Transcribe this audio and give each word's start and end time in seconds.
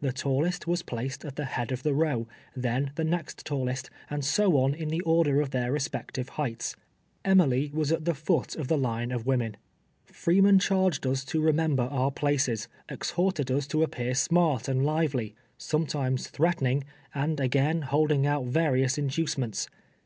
The 0.00 0.10
tallest 0.10 0.66
was 0.66 0.80
placed 0.82 1.22
at 1.22 1.36
the 1.36 1.44
head 1.44 1.70
of 1.70 1.82
the 1.82 1.92
row, 1.92 2.26
then 2.56 2.92
the 2.94 3.04
next 3.04 3.44
tallest, 3.44 3.90
and 4.08 4.24
so 4.24 4.56
on 4.56 4.72
in 4.72 4.88
the 4.88 5.02
order 5.02 5.42
of 5.42 5.50
their 5.50 5.70
respective 5.70 6.30
heights. 6.40 6.76
Emilj 7.26 7.74
was 7.74 7.92
at 7.92 8.06
the 8.06 8.14
foot 8.14 8.56
of 8.56 8.68
the 8.68 8.78
line 8.78 9.12
of 9.12 9.26
women. 9.26 9.58
Freeman 10.06 10.58
charged 10.58 11.06
ns 11.06 11.26
to 11.26 11.42
remem 11.42 11.76
ber 11.76 11.82
our 11.90 12.10
])laces; 12.22 12.68
exlir)rted 12.88 13.54
ns 13.54 13.66
to 13.66 13.82
appear 13.82 14.14
smart 14.14 14.66
and 14.66 14.82
live 14.86 15.12
ly,— 15.12 15.34
sometimes 15.58 16.28
threatening, 16.30 16.82
and 17.14 17.38
again, 17.38 17.82
holding 17.82 18.26
out 18.26 18.46
various 18.46 18.96
inducements. 18.96 19.68